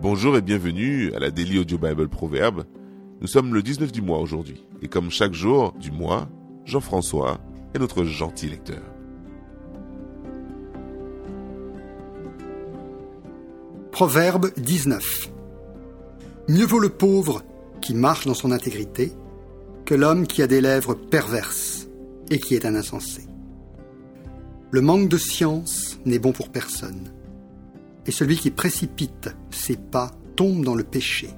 [0.00, 2.66] Bonjour et bienvenue à la Daily Audio Bible Proverbe.
[3.20, 6.28] Nous sommes le 19 du mois aujourd'hui et comme chaque jour du mois,
[6.64, 7.40] Jean-François
[7.74, 8.80] est notre gentil lecteur.
[13.90, 15.32] Proverbe 19
[16.46, 17.42] Mieux vaut le pauvre
[17.80, 19.12] qui marche dans son intégrité
[19.84, 21.88] que l'homme qui a des lèvres perverses
[22.30, 23.22] et qui est un insensé.
[24.70, 27.10] Le manque de science n'est bon pour personne
[28.08, 31.28] et celui qui précipite ses pas tombe dans le péché.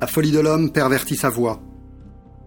[0.00, 1.62] La folie de l'homme pervertit sa voix,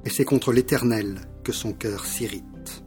[0.05, 2.83] et c'est contre l'Éternel que son cœur s'irrite.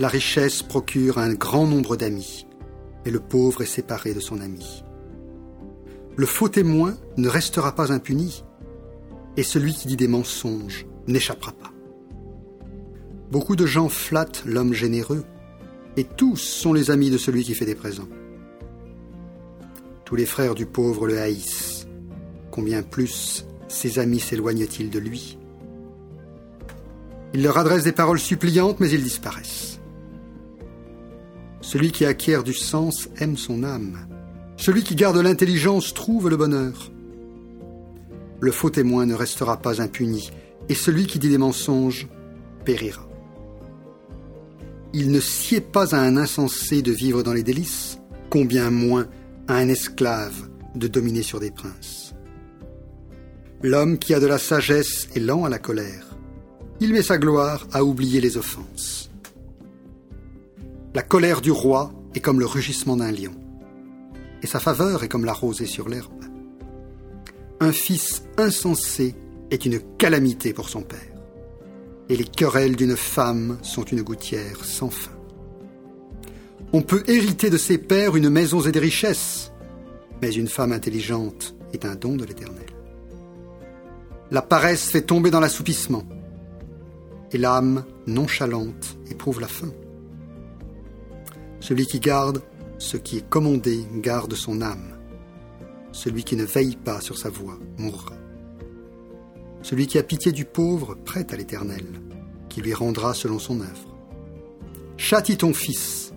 [0.00, 2.48] La richesse procure un grand nombre d'amis,
[3.04, 4.82] et le pauvre est séparé de son ami.
[6.16, 8.42] Le faux témoin ne restera pas impuni,
[9.36, 11.70] et celui qui dit des mensonges n'échappera pas.
[13.30, 15.24] Beaucoup de gens flattent l'homme généreux,
[15.96, 18.08] et tous sont les amis de celui qui fait des présents.
[20.04, 21.86] Tous les frères du pauvre le haïssent.
[22.50, 25.38] Combien plus ses amis s'éloignent-ils de lui?
[27.32, 29.80] Il leur adresse des paroles suppliantes, mais ils disparaissent.
[31.60, 34.06] Celui qui acquiert du sens aime son âme.
[34.56, 36.92] Celui qui garde l'intelligence trouve le bonheur.
[38.38, 40.30] Le faux témoin ne restera pas impuni,
[40.68, 42.08] et celui qui dit des mensonges
[42.64, 43.08] périra.
[44.96, 47.98] Il ne sied pas à un insensé de vivre dans les délices,
[48.30, 49.08] combien moins
[49.48, 52.14] à un esclave de dominer sur des princes.
[53.60, 56.16] L'homme qui a de la sagesse est lent à la colère.
[56.78, 59.10] Il met sa gloire à oublier les offenses.
[60.94, 63.34] La colère du roi est comme le rugissement d'un lion,
[64.42, 66.24] et sa faveur est comme la rosée sur l'herbe.
[67.58, 69.16] Un fils insensé
[69.50, 71.13] est une calamité pour son père
[72.08, 75.12] et les querelles d'une femme sont une gouttière sans fin.
[76.72, 79.52] On peut hériter de ses pères une maison et des richesses,
[80.20, 82.66] mais une femme intelligente est un don de l'Éternel.
[84.30, 86.04] La paresse fait tomber dans l'assoupissement,
[87.32, 89.72] et l'âme nonchalante éprouve la faim.
[91.60, 92.42] Celui qui garde
[92.78, 94.98] ce qui est commandé garde son âme.
[95.92, 98.12] Celui qui ne veille pas sur sa voie mourra.
[99.64, 101.86] Celui qui a pitié du pauvre prête à l'Éternel,
[102.50, 103.96] qui lui rendra selon son œuvre.
[104.98, 106.12] Châtie ton fils,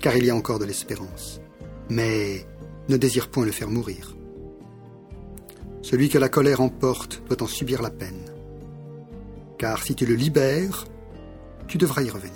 [0.00, 1.42] car il y a encore de l'espérance,
[1.90, 2.46] mais
[2.88, 4.16] ne désire point le faire mourir.
[5.82, 8.24] Celui que la colère emporte doit en subir la peine,
[9.58, 10.86] car si tu le libères,
[11.68, 12.32] tu devras y revenir.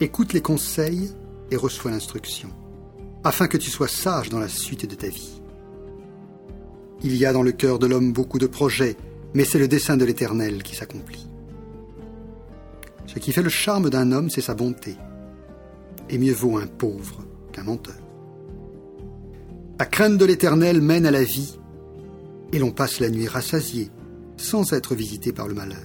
[0.00, 1.12] Écoute les conseils
[1.52, 2.50] et reçois l'instruction,
[3.22, 5.41] afin que tu sois sage dans la suite de ta vie.
[7.04, 8.96] Il y a dans le cœur de l'homme beaucoup de projets,
[9.34, 11.26] mais c'est le dessein de l'Éternel qui s'accomplit.
[13.06, 14.96] Ce qui fait le charme d'un homme, c'est sa bonté.
[16.08, 17.96] Et mieux vaut un pauvre qu'un menteur.
[19.78, 21.58] La crainte de l'Éternel mène à la vie,
[22.52, 23.90] et l'on passe la nuit rassasié,
[24.36, 25.78] sans être visité par le malheur.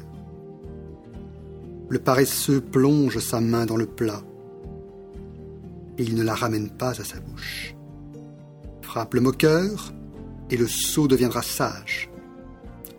[1.90, 4.22] Le paresseux plonge sa main dans le plat,
[5.98, 7.74] et il ne la ramène pas à sa bouche.
[8.82, 9.94] Frappe le moqueur,
[10.50, 12.10] et le sot deviendra sage.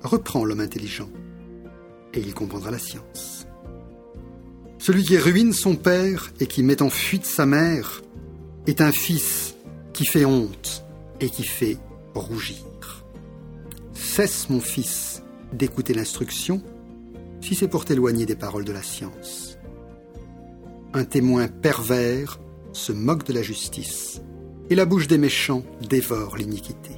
[0.03, 1.09] Reprends l'homme intelligent,
[2.15, 3.47] et il comprendra la science.
[4.79, 8.03] Celui qui ruine son père et qui met en fuite sa mère
[8.67, 9.55] est un fils
[9.93, 10.85] qui fait honte
[11.21, 11.79] et qui fait
[12.15, 13.05] rougir.
[13.93, 15.23] Cesse, mon fils,
[15.53, 16.63] d'écouter l'instruction,
[17.41, 19.59] si c'est pour t'éloigner des paroles de la science.
[20.95, 22.39] Un témoin pervers
[22.73, 24.21] se moque de la justice,
[24.71, 26.93] et la bouche des méchants dévore l'iniquité.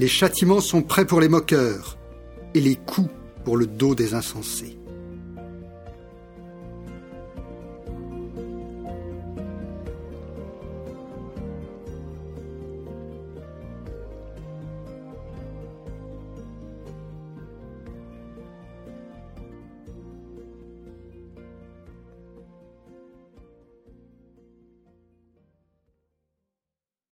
[0.00, 1.98] Les châtiments sont prêts pour les moqueurs
[2.54, 3.10] et les coups
[3.44, 4.78] pour le dos des insensés.